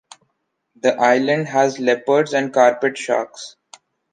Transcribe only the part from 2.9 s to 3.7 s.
sharks.